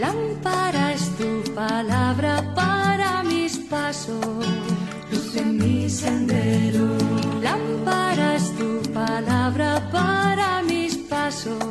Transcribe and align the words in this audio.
Lámpara 0.00 0.94
es 0.94 1.14
tu 1.18 1.44
palabra 1.54 2.54
para 2.54 3.22
mis 3.22 3.58
pasos, 3.58 4.24
luz 5.12 5.36
en 5.36 5.58
mi 5.58 5.90
sendero. 5.90 6.96
Lámpara 7.42 8.36
es 8.36 8.50
tu 8.56 8.80
palabra 8.94 9.90
para 9.92 10.62
mis 10.62 10.96
pasos, 10.96 11.62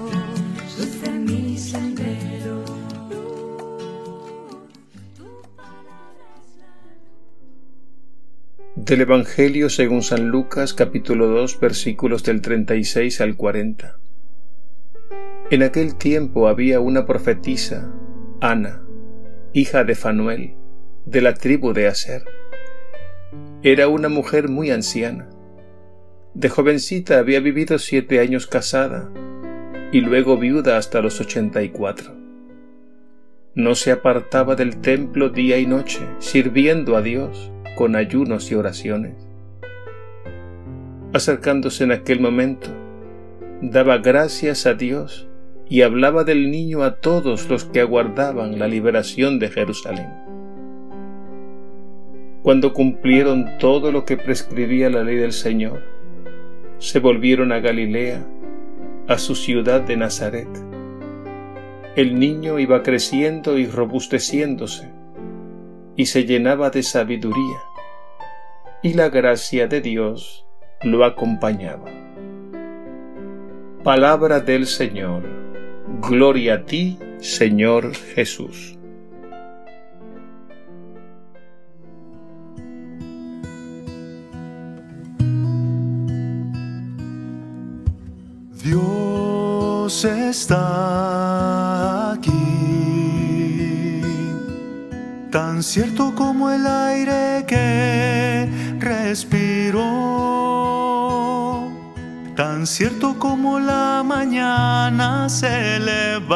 luz 0.78 1.04
en 1.08 1.26
mi 1.26 1.58
sendero. 1.58 2.64
Del 8.76 9.02
Evangelio 9.02 9.72
según 9.72 10.04
San 10.04 10.28
Lucas 10.28 10.76
capítulo 10.76 11.30
2 11.30 11.60
versículos 11.60 12.22
del 12.22 12.42
36 12.42 13.22
al 13.22 13.36
40. 13.36 13.98
En 15.50 15.64
aquel 15.64 15.96
tiempo 15.96 16.48
había 16.48 16.80
una 16.80 17.08
profetisa, 17.08 17.92
Ana, 18.42 18.82
hija 19.52 19.84
de 19.84 19.96
Fanuel, 19.96 20.56
de 21.06 21.22
la 21.22 21.34
tribu 21.34 21.74
de 21.74 21.88
Aser. 21.88 22.24
Era 23.64 23.90
una 23.90 24.08
mujer 24.08 24.48
muy 24.48 24.72
anciana. 24.72 25.28
De 26.36 26.48
jovencita 26.48 27.20
había 27.20 27.42
vivido 27.42 27.78
siete 27.80 28.22
años 28.22 28.48
casada 28.48 29.10
y 29.92 30.00
luego 30.00 30.38
viuda 30.38 30.78
hasta 30.78 31.02
los 31.02 31.20
ochenta 31.20 31.64
y 31.64 31.70
cuatro. 31.70 32.14
No 33.56 33.76
se 33.76 33.92
apartaba 33.92 34.56
del 34.56 34.80
templo 34.80 35.28
día 35.28 35.58
y 35.58 35.66
noche, 35.66 36.00
sirviendo 36.20 36.96
a 36.96 37.02
Dios 37.02 37.52
con 37.76 37.98
ayunos 37.98 38.50
y 38.54 38.56
oraciones. 38.56 39.16
Acercándose 41.12 41.84
en 41.84 41.92
aquel 41.92 42.22
momento, 42.22 42.70
daba 43.62 43.98
gracias 43.98 44.66
a 44.66 44.76
Dios 44.76 45.29
y 45.70 45.84
hablaba 45.84 46.24
del 46.24 46.50
niño 46.50 46.82
a 46.84 46.96
todos 46.96 47.48
los 47.48 47.64
que 47.64 47.82
aguardaban 47.82 48.58
la 48.58 48.68
liberación 48.68 49.38
de 49.38 49.50
Jerusalén. 49.50 50.10
Cuando 52.42 52.74
cumplieron 52.74 53.58
todo 53.60 53.92
lo 53.92 54.04
que 54.04 54.18
prescribía 54.18 54.90
la 54.90 55.04
ley 55.04 55.18
del 55.18 55.32
Señor, 55.32 55.84
se 56.80 57.00
volvieron 57.00 57.52
a 57.52 57.60
Galilea, 57.60 58.26
a 59.08 59.18
su 59.20 59.36
ciudad 59.36 59.82
de 59.82 59.98
Nazaret. 59.98 60.50
El 61.96 62.18
niño 62.18 62.58
iba 62.58 62.82
creciendo 62.82 63.58
y 63.60 63.68
robusteciéndose, 63.68 64.90
y 65.96 66.08
se 66.08 66.26
llenaba 66.26 66.72
de 66.72 66.82
sabiduría, 66.82 67.60
y 68.82 68.94
la 68.94 69.10
gracia 69.10 69.68
de 69.68 69.82
Dios 69.82 70.48
lo 70.82 71.06
acompañaba. 71.06 71.92
Palabra 73.84 74.40
del 74.40 74.66
Señor. 74.66 75.49
Gloria 75.98 76.56
a 76.56 76.66
ti, 76.66 76.98
Señor 77.20 77.94
Jesús. 78.16 78.78
Dios 88.64 90.06
está 90.06 92.12
aquí, 92.12 92.32
tan 95.32 95.64
cierto 95.64 96.14
como 96.16 96.52
el 96.52 96.68
aire 96.68 97.46
que 97.48 98.48
respiro 98.80 99.80
tan 102.40 102.66
cierto 102.66 103.20
como 103.20 103.60
la 103.60 104.02
mañana 104.02 105.28
se 105.28 105.78
levanta, 105.78 106.32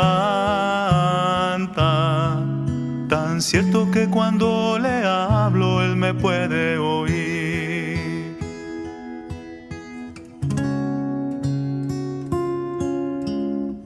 tan 3.08 3.42
cierto 3.42 3.90
que 3.90 4.10
cuando 4.10 4.78
le 4.78 5.06
hablo 5.06 5.82
él 5.82 5.96
me 5.96 6.14
puede 6.14 6.78
oír. 6.78 8.38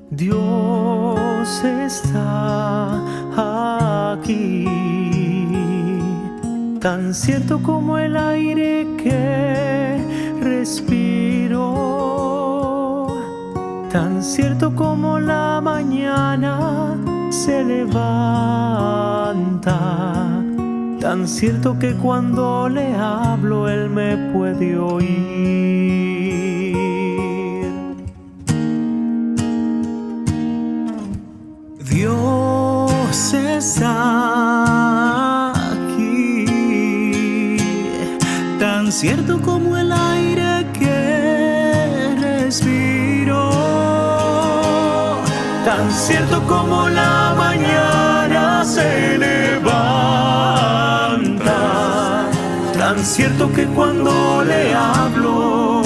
Dios 0.10 1.64
está 1.64 3.00
aquí, 4.16 4.66
tan 6.82 7.14
cierto 7.14 7.62
como 7.62 8.00
el 8.00 8.18
aire 8.18 8.88
que 9.04 10.00
respiro 10.42 11.07
tan 13.92 14.22
cierto 14.22 14.76
como 14.76 15.20
la 15.20 15.62
mañana 15.62 16.98
se 17.30 17.64
levanta, 17.64 18.04
tan 21.00 21.26
cierto 21.28 21.78
que 21.80 21.94
cuando 21.94 22.68
le 22.68 22.94
hablo 22.96 23.70
él 23.70 23.90
me 23.90 24.18
puede 24.34 24.78
oír. 24.78 25.08
Dios 31.90 33.34
está 33.34 35.52
aquí, 35.72 36.46
tan 38.60 38.92
cierto 38.92 39.42
como 39.42 39.77
tan 45.78 45.92
cierto 45.92 46.42
como 46.48 46.90
la 46.90 47.36
mañana 47.38 48.66
se 48.66 49.16
levanta, 49.20 49.62
tan 52.74 52.98
cierto 52.98 53.54
que 53.54 53.68
cuando 53.68 54.44
le 54.44 54.74
hablo, 54.74 55.84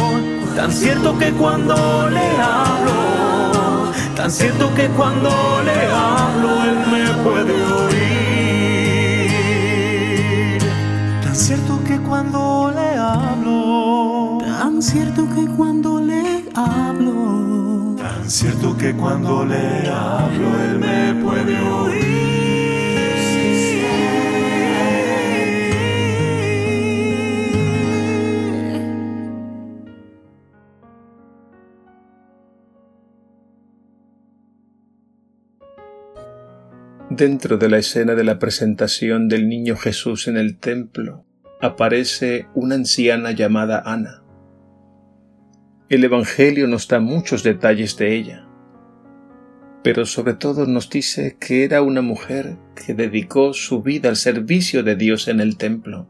tan 0.56 0.72
cierto 0.72 1.18
que 1.18 1.32
cuando 1.34 2.10
le 2.10 2.28
hablo, 2.42 3.92
tan 4.16 4.32
cierto 4.32 4.74
que 4.76 4.88
cuando 4.88 5.30
le 5.66 5.86
hablo 5.92 6.64
él 6.70 6.78
me 6.94 7.04
puede 7.26 7.56
oír, 7.84 8.22
tan 11.22 11.36
cierto 11.36 11.84
que 11.84 11.98
cuando 11.98 12.72
le 12.74 12.98
hablo, 12.98 14.38
tan 14.40 14.82
cierto 14.82 15.28
cierto 18.32 18.78
que 18.78 18.94
cuando 18.94 19.46
le 19.46 19.90
hablo 19.90 20.64
él 20.64 20.80
me 20.80 21.22
puede 21.22 21.60
oír. 21.60 22.22
Dentro 37.10 37.58
de 37.58 37.70
la 37.70 37.78
escena 37.80 38.16
de 38.16 38.24
la 38.24 38.40
presentación 38.40 39.28
del 39.28 39.50
niño 39.50 39.76
Jesús 39.76 40.30
en 40.30 40.38
el 40.38 40.58
templo, 40.58 41.26
aparece 41.60 42.48
una 42.56 42.76
anciana 42.76 43.32
llamada 43.32 43.84
Ana. 43.86 44.21
El 45.92 46.06
Evangelio 46.06 46.68
nos 46.68 46.88
da 46.88 47.02
muchos 47.02 47.44
detalles 47.44 47.98
de 47.98 48.16
ella, 48.16 48.48
pero 49.84 50.06
sobre 50.06 50.36
todo 50.36 50.66
nos 50.66 50.90
dice 50.90 51.36
que 51.38 51.66
era 51.66 51.82
una 51.82 52.02
mujer 52.02 52.56
que 52.76 52.94
dedicó 52.94 53.52
su 53.52 53.82
vida 53.82 54.08
al 54.08 54.16
servicio 54.16 54.84
de 54.84 54.96
Dios 54.96 55.28
en 55.28 55.42
el 55.42 55.58
templo. 55.58 56.08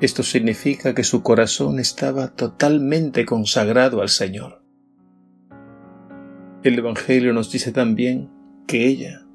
Esto 0.00 0.22
significa 0.22 0.94
que 0.94 1.04
su 1.04 1.22
corazón 1.22 1.78
estaba 1.78 2.28
totalmente 2.28 3.26
consagrado 3.26 4.00
al 4.00 4.08
Señor. 4.08 4.62
El 6.62 6.78
Evangelio 6.78 7.34
nos 7.34 7.52
dice 7.52 7.72
también 7.72 8.30
que 8.66 8.86
ella, 8.86 9.26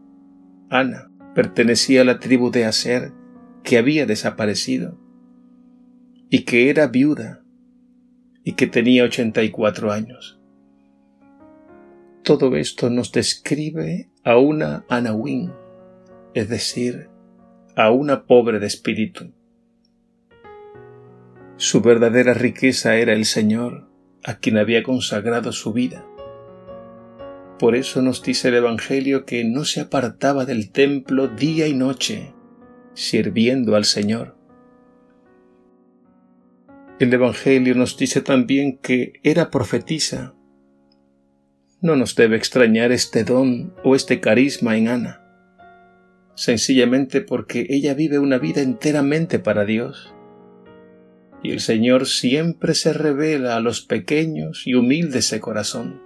Ana, 0.71 1.11
pertenecía 1.35 2.01
a 2.01 2.05
la 2.05 2.17
tribu 2.17 2.49
de 2.49 2.65
Aser 2.65 3.13
que 3.61 3.77
había 3.77 4.07
desaparecido 4.07 4.99
y 6.31 6.39
que 6.45 6.71
era 6.71 6.87
viuda 6.87 7.40
y 8.43 8.53
que 8.53 8.67
tenía 8.67 9.03
84 9.03 9.91
años. 9.91 10.39
Todo 12.23 12.55
esto 12.55 12.89
nos 12.89 13.11
describe 13.11 14.09
a 14.23 14.37
una 14.37 14.85
Anawin, 14.89 15.51
es 16.33 16.49
decir, 16.49 17.09
a 17.75 17.91
una 17.91 18.25
pobre 18.25 18.59
de 18.59 18.67
espíritu. 18.67 19.33
Su 21.57 21.81
verdadera 21.81 22.33
riqueza 22.33 22.95
era 22.95 23.13
el 23.13 23.25
Señor, 23.25 23.87
a 24.23 24.35
quien 24.35 24.57
había 24.57 24.83
consagrado 24.83 25.51
su 25.51 25.73
vida. 25.73 26.05
Por 27.59 27.75
eso 27.75 28.01
nos 28.01 28.23
dice 28.23 28.47
el 28.47 28.55
Evangelio 28.55 29.25
que 29.25 29.43
no 29.43 29.65
se 29.65 29.81
apartaba 29.81 30.45
del 30.45 30.71
templo 30.71 31.27
día 31.27 31.67
y 31.67 31.75
noche, 31.75 32.33
sirviendo 32.93 33.75
al 33.75 33.85
Señor. 33.85 34.40
El 37.01 37.11
Evangelio 37.11 37.73
nos 37.73 37.97
dice 37.97 38.21
también 38.21 38.77
que 38.77 39.13
era 39.23 39.49
profetisa. 39.49 40.35
No 41.81 41.95
nos 41.95 42.15
debe 42.15 42.35
extrañar 42.35 42.91
este 42.91 43.23
don 43.23 43.73
o 43.83 43.95
este 43.95 44.19
carisma 44.19 44.77
en 44.77 44.87
Ana, 44.87 45.19
sencillamente 46.35 47.21
porque 47.21 47.65
ella 47.69 47.95
vive 47.95 48.19
una 48.19 48.37
vida 48.37 48.61
enteramente 48.61 49.39
para 49.39 49.65
Dios. 49.65 50.13
Y 51.41 51.49
el 51.49 51.59
Señor 51.59 52.05
siempre 52.05 52.75
se 52.75 52.93
revela 52.93 53.55
a 53.55 53.61
los 53.61 53.81
pequeños 53.81 54.67
y 54.67 54.75
humildes 54.75 55.31
de 55.31 55.39
corazón. 55.39 56.03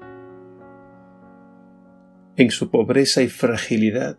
En 2.37 2.51
su 2.51 2.71
pobreza 2.71 3.21
y 3.21 3.27
fragilidad, 3.27 4.17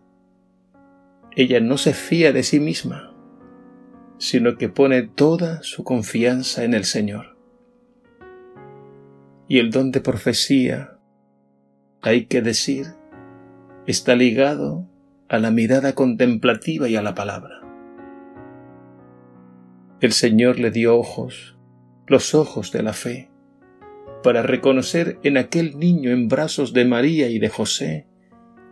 ella 1.37 1.58
no 1.58 1.78
se 1.78 1.94
fía 1.94 2.34
de 2.34 2.43
sí 2.43 2.61
misma, 2.61 3.15
sino 4.18 4.56
que 4.56 4.68
pone 4.68 5.02
toda 5.02 5.62
su 5.62 5.84
confianza 5.84 6.64
en 6.64 6.74
el 6.74 6.84
Señor. 6.84 7.36
Y 9.48 9.58
el 9.58 9.70
don 9.70 9.92
de 9.92 10.00
profecía 10.00 10.98
hay 12.02 12.26
que 12.26 12.42
decir, 12.42 12.86
está 13.86 14.14
ligado 14.14 14.86
a 15.28 15.38
la 15.38 15.50
mirada 15.50 15.94
contemplativa 15.94 16.88
y 16.88 16.96
a 16.96 17.02
la 17.02 17.14
palabra. 17.14 17.60
El 20.00 20.12
Señor 20.12 20.58
le 20.58 20.70
dio 20.70 20.96
ojos, 20.96 21.56
los 22.06 22.34
ojos 22.34 22.70
de 22.72 22.82
la 22.82 22.92
fe, 22.92 23.30
para 24.22 24.42
reconocer 24.42 25.18
en 25.22 25.36
aquel 25.36 25.78
niño 25.78 26.10
en 26.10 26.28
brazos 26.28 26.72
de 26.72 26.84
María 26.84 27.28
y 27.28 27.38
de 27.38 27.48
José 27.48 28.06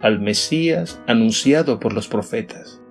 al 0.00 0.20
Mesías 0.20 1.00
anunciado 1.06 1.81
por 1.81 1.94
los 1.94 2.08
profetas. 2.08 2.83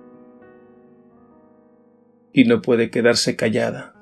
Y 2.34 2.44
no 2.44 2.60
puede 2.60 2.90
quedarse 2.90 3.34
callada. 3.36 3.94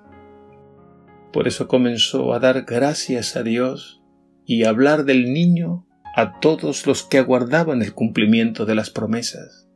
Por 1.32 1.46
eso 1.46 1.69
comenzó 1.69 2.34
a 2.34 2.40
dar 2.40 2.62
gracias 2.62 3.37
a 3.37 3.44
Dios 3.44 4.02
y 4.44 4.64
a 4.64 4.70
hablar 4.70 5.05
del 5.05 5.32
niño 5.32 5.87
a 6.17 6.40
todos 6.40 6.87
los 6.87 7.05
que 7.05 7.19
aguardaban 7.19 7.82
el 7.82 7.94
cumplimiento 7.94 8.67
de 8.67 8.75
las 8.75 8.90
promesas. 8.90 9.69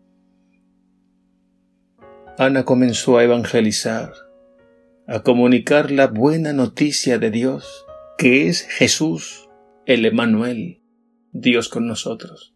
Ana 2.38 2.64
comenzó 2.64 3.18
a 3.18 3.24
evangelizar, 3.24 4.12
a 5.06 5.22
comunicar 5.22 5.90
la 5.90 6.08
buena 6.08 6.52
noticia 6.52 7.18
de 7.18 7.30
Dios, 7.30 7.86
que 8.18 8.48
es 8.48 8.62
Jesús, 8.62 9.48
el 9.86 10.04
Emanuel, 10.04 10.82
Dios 11.32 11.68
con 11.68 11.86
nosotros. 11.86 12.55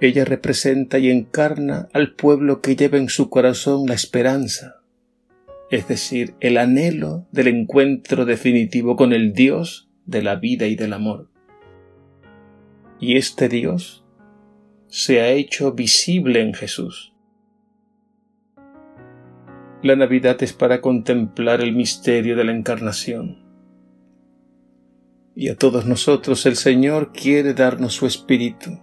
Ella 0.00 0.24
representa 0.24 0.98
y 0.98 1.10
encarna 1.10 1.88
al 1.92 2.14
pueblo 2.14 2.60
que 2.60 2.76
lleva 2.76 2.98
en 2.98 3.08
su 3.08 3.28
corazón 3.28 3.86
la 3.86 3.94
esperanza, 3.94 4.76
es 5.70 5.86
decir, 5.88 6.34
el 6.40 6.56
anhelo 6.56 7.26
del 7.32 7.48
encuentro 7.48 8.24
definitivo 8.24 8.96
con 8.96 9.12
el 9.12 9.32
Dios 9.34 9.88
de 10.06 10.22
la 10.22 10.36
vida 10.36 10.66
y 10.66 10.74
del 10.74 10.94
amor 10.94 11.30
y 13.00 13.16
este 13.16 13.48
Dios 13.48 14.04
se 14.88 15.20
ha 15.20 15.30
hecho 15.30 15.72
visible 15.72 16.42
en 16.42 16.52
Jesús. 16.52 17.14
La 19.82 19.96
Navidad 19.96 20.42
es 20.42 20.52
para 20.52 20.82
contemplar 20.82 21.62
el 21.62 21.74
misterio 21.74 22.36
de 22.36 22.44
la 22.44 22.52
encarnación. 22.52 23.42
Y 25.34 25.48
a 25.48 25.56
todos 25.56 25.86
nosotros 25.86 26.44
el 26.44 26.56
Señor 26.56 27.12
quiere 27.12 27.54
darnos 27.54 27.94
su 27.94 28.06
Espíritu, 28.06 28.78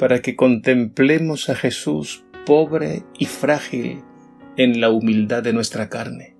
para 0.00 0.22
que 0.22 0.34
contemplemos 0.34 1.50
a 1.50 1.54
Jesús 1.54 2.24
pobre 2.46 3.04
y 3.18 3.26
frágil 3.26 4.02
en 4.56 4.80
la 4.80 4.88
humildad 4.88 5.42
de 5.42 5.52
nuestra 5.52 5.90
carne. 5.90 6.36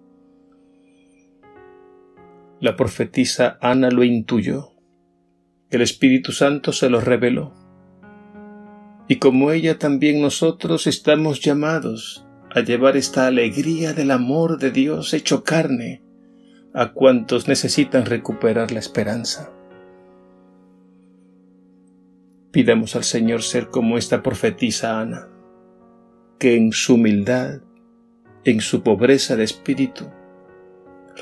La 2.58 2.74
profetisa 2.74 3.58
Ana 3.60 3.90
lo 3.90 4.02
intuyó 4.02 4.70
el 5.70 5.82
Espíritu 5.82 6.32
Santo 6.32 6.72
se 6.72 6.88
lo 6.88 7.02
reveló. 7.02 7.52
Y 9.08 9.16
como 9.16 9.52
ella 9.52 9.78
también 9.78 10.22
nosotros 10.22 10.86
estamos 10.86 11.40
llamados 11.40 12.26
a 12.54 12.60
llevar 12.60 12.96
esta 12.96 13.26
alegría 13.26 13.92
del 13.92 14.10
amor 14.10 14.58
de 14.58 14.70
Dios 14.70 15.12
hecho 15.14 15.44
carne 15.44 16.02
a 16.72 16.92
cuantos 16.92 17.46
necesitan 17.46 18.06
recuperar 18.06 18.72
la 18.72 18.80
esperanza. 18.80 19.52
Pidamos 22.52 22.96
al 22.96 23.04
Señor 23.04 23.42
ser 23.42 23.68
como 23.68 23.96
esta 23.96 24.22
profetisa 24.22 25.00
Ana, 25.00 25.28
que 26.38 26.56
en 26.56 26.72
su 26.72 26.94
humildad, 26.94 27.60
en 28.44 28.60
su 28.60 28.82
pobreza 28.82 29.36
de 29.36 29.44
espíritu, 29.44 30.06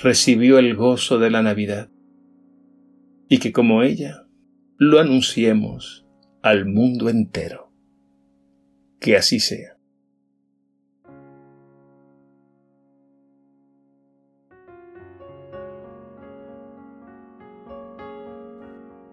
recibió 0.02 0.58
el 0.58 0.74
gozo 0.74 1.18
de 1.18 1.30
la 1.30 1.42
Navidad, 1.42 1.90
y 3.28 3.38
que 3.38 3.52
como 3.52 3.82
ella, 3.82 4.26
lo 4.78 5.00
anunciemos 5.00 6.06
al 6.42 6.66
mundo 6.66 7.08
entero. 7.08 7.72
Que 9.00 9.16
así 9.16 9.38
sea. 9.38 9.78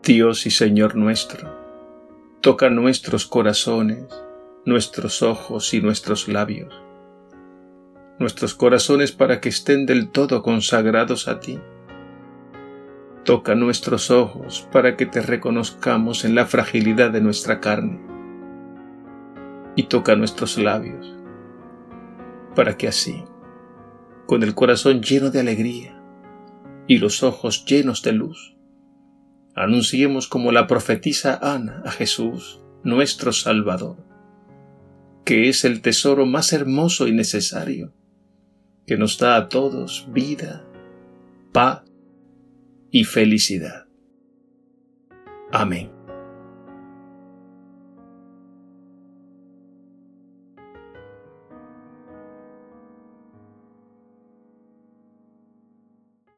Dios 0.05 0.45
y 0.45 0.51
Señor 0.51 0.95
nuestro, 0.95 1.64
toca 2.45 2.69
nuestros 2.69 3.25
corazones, 3.25 4.05
nuestros 4.65 5.23
ojos 5.23 5.73
y 5.73 5.81
nuestros 5.81 6.27
labios, 6.27 6.71
nuestros 8.19 8.53
corazones 8.53 9.11
para 9.11 9.41
que 9.41 9.49
estén 9.49 9.87
del 9.87 10.11
todo 10.11 10.43
consagrados 10.43 11.27
a 11.27 11.39
ti 11.39 11.59
Toca 13.23 13.55
nuestros 13.55 14.11
ojos 14.11 14.69
para 14.71 14.95
que 14.95 15.07
te 15.07 15.23
reconozcamos 15.23 16.23
en 16.23 16.35
la 16.35 16.45
fragilidad 16.45 17.09
de 17.09 17.21
nuestra 17.21 17.59
carne. 17.59 17.99
Y 19.75 19.87
toca 19.87 20.15
nuestros 20.15 20.59
labios 20.59 21.17
para 22.55 22.77
que 22.77 22.87
así, 22.87 23.23
con 24.27 24.43
el 24.43 24.53
corazón 24.53 25.01
lleno 25.01 25.31
de 25.31 25.39
alegría 25.39 25.99
y 26.85 26.99
los 26.99 27.23
ojos 27.23 27.65
llenos 27.65 28.03
de 28.03 28.11
luz, 28.11 28.54
anunciemos 29.55 30.27
como 30.27 30.51
la 30.51 30.67
profetisa 30.67 31.39
Ana 31.41 31.81
a 31.85 31.91
Jesús, 31.91 32.61
nuestro 32.83 33.31
Salvador, 33.31 33.97
que 35.23 35.49
es 35.49 35.63
el 35.65 35.81
tesoro 35.81 36.25
más 36.25 36.53
hermoso 36.53 37.07
y 37.07 37.13
necesario, 37.13 37.93
que 38.85 38.97
nos 38.97 39.17
da 39.17 39.37
a 39.37 39.49
todos 39.49 40.07
vida, 40.11 40.65
paz 41.51 41.83
y 42.91 43.05
felicidad. 43.05 43.85
Amén. 45.51 45.94